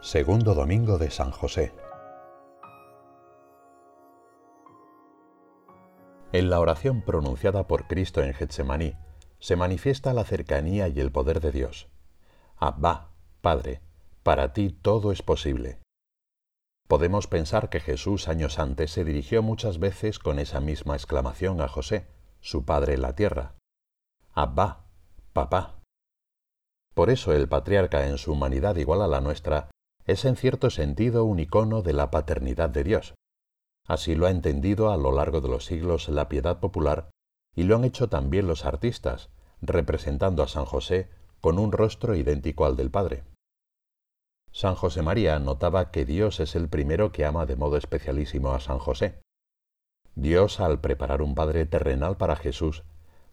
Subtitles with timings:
[0.00, 1.74] Segundo Domingo de San José.
[6.32, 8.94] En la oración pronunciada por Cristo en Getsemaní
[9.40, 11.88] se manifiesta la cercanía y el poder de Dios.
[12.56, 13.82] Abba, Padre,
[14.22, 15.80] para ti todo es posible.
[16.86, 21.66] Podemos pensar que Jesús años antes se dirigió muchas veces con esa misma exclamación a
[21.66, 22.06] José,
[22.40, 23.56] su padre en la tierra.
[24.32, 24.84] Abba,
[25.32, 25.80] papá.
[26.94, 29.68] Por eso el patriarca en su humanidad igual a la nuestra
[30.08, 33.14] es en cierto sentido un icono de la paternidad de Dios.
[33.86, 37.10] Así lo ha entendido a lo largo de los siglos la piedad popular
[37.54, 39.28] y lo han hecho también los artistas,
[39.60, 41.10] representando a San José
[41.42, 43.24] con un rostro idéntico al del Padre.
[44.50, 48.60] San José María notaba que Dios es el primero que ama de modo especialísimo a
[48.60, 49.20] San José.
[50.14, 52.82] Dios, al preparar un Padre terrenal para Jesús,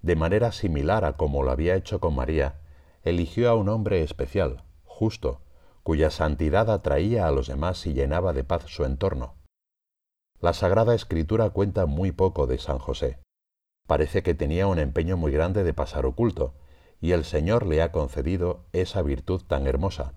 [0.00, 2.62] de manera similar a como lo había hecho con María,
[3.04, 5.42] eligió a un hombre especial, justo,
[5.82, 9.36] cuya santidad atraía a los demás y llenaba de paz su entorno.
[10.40, 13.20] La Sagrada Escritura cuenta muy poco de San José.
[13.86, 16.54] Parece que tenía un empeño muy grande de pasar oculto,
[17.00, 20.14] y el Señor le ha concedido esa virtud tan hermosa.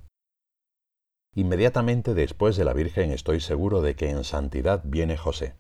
[1.33, 5.55] Inmediatamente después de la Virgen estoy seguro de que en santidad viene José.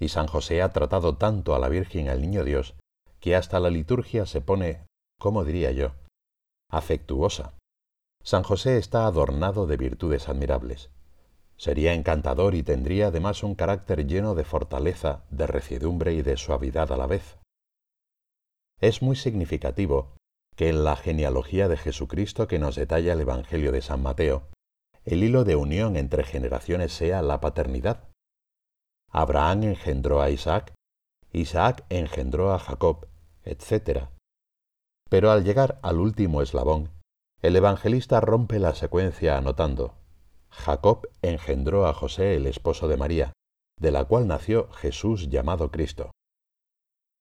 [0.00, 2.74] Y San José ha tratado tanto a la Virgen al Niño Dios
[3.20, 4.86] que hasta la liturgia se pone,
[5.18, 5.92] ¿cómo diría yo?,
[6.70, 7.57] afectuosa.
[8.22, 10.90] San José está adornado de virtudes admirables.
[11.56, 16.92] Sería encantador y tendría además un carácter lleno de fortaleza, de recidumbre y de suavidad
[16.92, 17.38] a la vez.
[18.80, 20.14] Es muy significativo
[20.56, 24.48] que en la genealogía de Jesucristo que nos detalla el Evangelio de San Mateo,
[25.04, 28.08] el hilo de unión entre generaciones sea la paternidad.
[29.10, 30.74] Abraham engendró a Isaac,
[31.32, 33.06] Isaac engendró a Jacob,
[33.44, 34.08] etc.
[35.08, 36.90] Pero al llegar al último eslabón,
[37.40, 39.94] el evangelista rompe la secuencia anotando,
[40.50, 43.32] Jacob engendró a José el esposo de María,
[43.78, 46.10] de la cual nació Jesús llamado Cristo.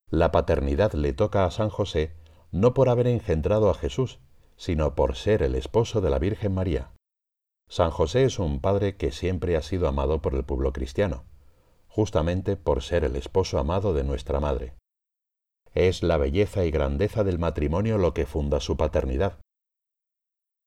[0.10, 2.16] La paternidad le toca a San José
[2.52, 4.20] no por haber engendrado a Jesús,
[4.56, 6.92] sino por ser el esposo de la Virgen María.
[7.70, 11.26] San José es un padre que siempre ha sido amado por el pueblo cristiano,
[11.88, 14.74] justamente por ser el esposo amado de nuestra Madre.
[15.74, 19.40] Es la belleza y grandeza del matrimonio lo que funda su paternidad,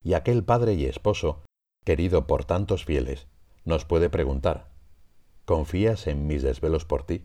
[0.02, 1.42] y aquel padre y esposo,
[1.84, 3.26] querido por tantos fieles,
[3.64, 4.70] nos puede preguntar,
[5.44, 7.24] ¿confías en mis desvelos por ti?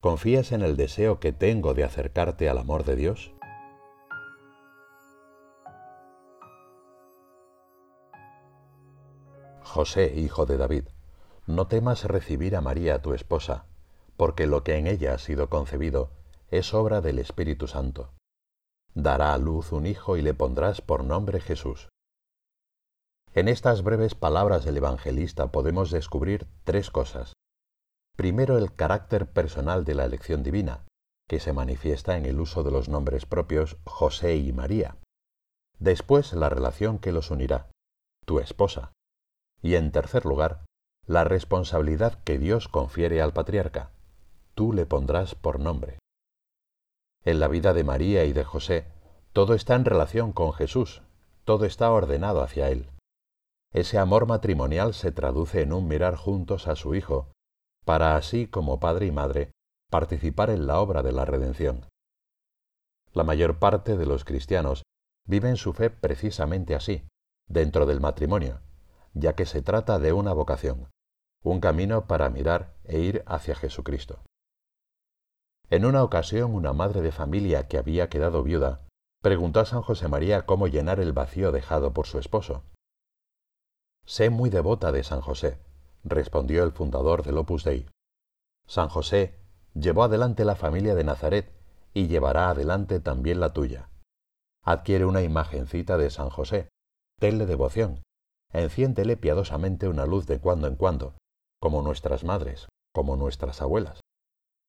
[0.00, 3.32] ¿Confías en el deseo que tengo de acercarte al amor de Dios?
[9.62, 10.84] José, hijo de David,
[11.46, 13.66] no temas recibir a María tu esposa,
[14.16, 16.10] porque lo que en ella ha sido concebido
[16.50, 18.10] es obra del Espíritu Santo
[18.94, 21.88] dará a luz un hijo y le pondrás por nombre Jesús.
[23.34, 27.32] En estas breves palabras del evangelista podemos descubrir tres cosas.
[28.16, 30.84] Primero, el carácter personal de la elección divina,
[31.28, 34.96] que se manifiesta en el uso de los nombres propios José y María.
[35.78, 37.70] Después, la relación que los unirá,
[38.26, 38.92] tu esposa.
[39.62, 40.64] Y en tercer lugar,
[41.06, 43.92] la responsabilidad que Dios confiere al patriarca,
[44.54, 45.98] tú le pondrás por nombre.
[47.24, 48.86] En la vida de María y de José,
[49.32, 51.02] todo está en relación con Jesús,
[51.44, 52.90] todo está ordenado hacia Él.
[53.72, 57.30] Ese amor matrimonial se traduce en un mirar juntos a su Hijo,
[57.84, 59.52] para así como padre y madre
[59.88, 61.86] participar en la obra de la redención.
[63.12, 64.82] La mayor parte de los cristianos
[65.26, 67.04] viven su fe precisamente así,
[67.46, 68.60] dentro del matrimonio,
[69.14, 70.88] ya que se trata de una vocación,
[71.42, 74.22] un camino para mirar e ir hacia Jesucristo.
[75.72, 78.82] En una ocasión una madre de familia que había quedado viuda
[79.22, 82.64] preguntó a San José María cómo llenar el vacío dejado por su esposo.
[84.04, 85.58] Sé muy devota de San José,
[86.04, 87.88] respondió el fundador del Opus Dei.
[88.66, 89.40] San José
[89.72, 91.50] llevó adelante la familia de Nazaret
[91.94, 93.88] y llevará adelante también la tuya.
[94.62, 96.68] Adquiere una imagencita de San José,
[97.18, 98.02] tenle devoción,
[98.52, 101.14] enciéndele piadosamente una luz de cuando en cuando,
[101.62, 104.01] como nuestras madres, como nuestras abuelas.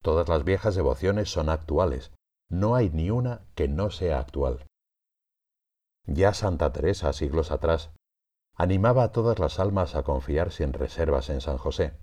[0.04, 2.12] Todas las viejas devociones son actuales,
[2.50, 4.68] no hay ni una que no sea actual.
[6.06, 7.92] Ya Santa Teresa, siglos atrás,
[8.54, 11.98] animaba a todas las almas a confiar sin reservas en San José.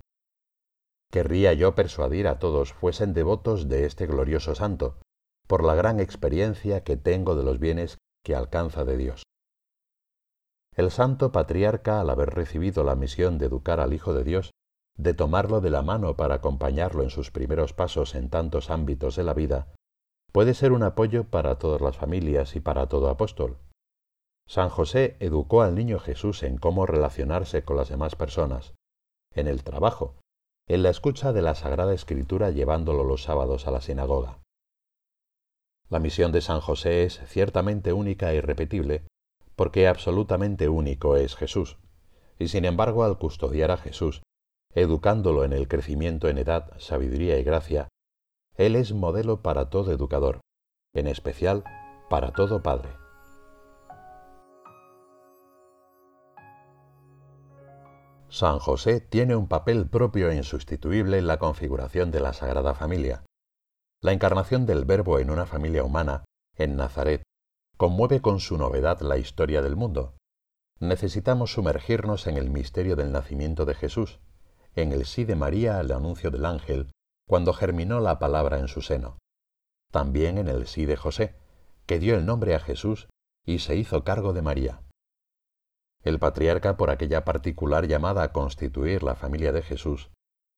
[1.11, 4.97] Querría yo persuadir a todos fuesen devotos de este glorioso santo,
[5.47, 9.23] por la gran experiencia que tengo de los bienes que alcanza de Dios.
[10.73, 14.51] El santo patriarca, al haber recibido la misión de educar al Hijo de Dios,
[14.97, 19.23] de tomarlo de la mano para acompañarlo en sus primeros pasos en tantos ámbitos de
[19.23, 19.67] la vida,
[20.31, 23.57] puede ser un apoyo para todas las familias y para todo apóstol.
[24.47, 28.73] San José educó al niño Jesús en cómo relacionarse con las demás personas,
[29.33, 30.15] en el trabajo,
[30.67, 34.39] en la escucha de la Sagrada Escritura llevándolo los sábados a la sinagoga.
[35.89, 39.03] La misión de San José es ciertamente única e irrepetible,
[39.55, 41.77] porque absolutamente único es Jesús,
[42.39, 44.21] y sin embargo al custodiar a Jesús,
[44.73, 47.89] educándolo en el crecimiento en edad, sabiduría y gracia,
[48.55, 50.41] Él es modelo para todo educador,
[50.93, 51.63] en especial
[52.09, 52.89] para todo padre.
[58.29, 63.25] San José tiene un papel propio e insustituible en la configuración de la Sagrada Familia.
[64.01, 66.23] La encarnación del Verbo en una familia humana,
[66.55, 67.23] en Nazaret,
[67.75, 70.15] conmueve con su novedad la historia del mundo.
[70.79, 74.21] Necesitamos sumergirnos en el misterio del nacimiento de Jesús,
[74.75, 76.91] en el sí de María al anuncio del ángel,
[77.27, 79.17] cuando germinó la palabra en su seno.
[79.91, 81.35] También en el sí de José,
[81.85, 83.09] que dio el nombre a Jesús
[83.45, 84.81] y se hizo cargo de María.
[86.03, 90.09] El patriarca, por aquella particular llamada a constituir la familia de Jesús,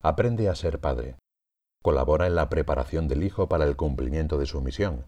[0.01, 1.17] aprende a ser padre,
[1.81, 5.05] colabora en la preparación del Hijo para el cumplimiento de su misión,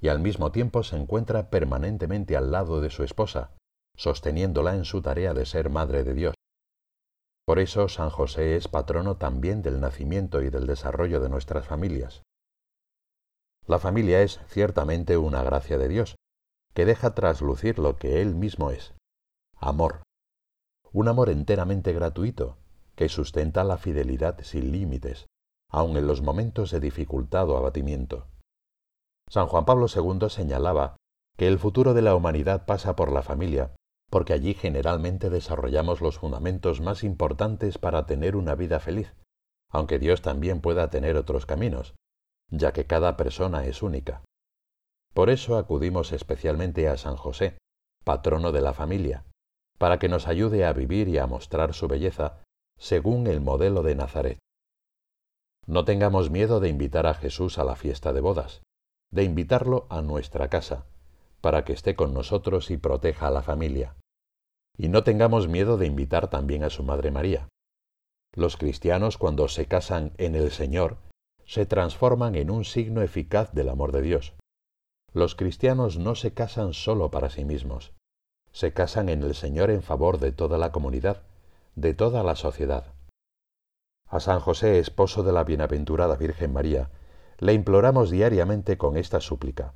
[0.00, 3.52] y al mismo tiempo se encuentra permanentemente al lado de su esposa,
[3.96, 6.34] sosteniéndola en su tarea de ser Madre de Dios.
[7.44, 12.22] Por eso San José es patrono también del nacimiento y del desarrollo de nuestras familias.
[13.66, 16.16] La familia es ciertamente una gracia de Dios,
[16.74, 18.94] que deja traslucir lo que Él mismo es,
[19.56, 20.02] amor.
[20.92, 22.58] Un amor enteramente gratuito,
[22.94, 25.26] que sustenta la fidelidad sin límites,
[25.68, 28.26] aun en los momentos de dificultad o abatimiento.
[29.28, 30.96] San Juan Pablo II señalaba
[31.38, 33.74] que el futuro de la humanidad pasa por la familia,
[34.12, 39.14] porque allí generalmente desarrollamos los fundamentos más importantes para tener una vida feliz,
[39.70, 41.94] aunque Dios también pueda tener otros caminos,
[42.50, 44.22] ya que cada persona es única.
[45.14, 47.56] Por eso acudimos especialmente a San José,
[48.04, 49.24] patrono de la familia,
[49.78, 52.42] para que nos ayude a vivir y a mostrar su belleza
[52.78, 54.38] según el modelo de Nazaret.
[55.66, 58.60] No tengamos miedo de invitar a Jesús a la fiesta de bodas,
[59.10, 60.84] de invitarlo a nuestra casa,
[61.40, 63.96] para que esté con nosotros y proteja a la familia.
[64.76, 67.48] Y no tengamos miedo de invitar también a su Madre María.
[68.34, 70.96] Los cristianos cuando se casan en el Señor
[71.44, 74.34] se transforman en un signo eficaz del amor de Dios.
[75.12, 77.92] Los cristianos no se casan solo para sí mismos,
[78.52, 81.22] se casan en el Señor en favor de toda la comunidad,
[81.74, 82.94] de toda la sociedad.
[84.06, 86.90] A San José, esposo de la bienaventurada Virgen María,
[87.38, 89.74] le imploramos diariamente con esta súplica.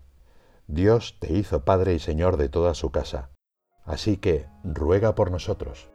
[0.66, 3.30] Dios te hizo Padre y Señor de toda su casa,
[3.86, 5.88] así que ruega por nosotros.